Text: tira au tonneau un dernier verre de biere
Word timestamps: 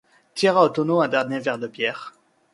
tira 0.33 0.63
au 0.63 0.69
tonneau 0.69 0.99
un 0.99 1.07
dernier 1.07 1.37
verre 1.37 1.59
de 1.59 1.67
biere 1.67 2.13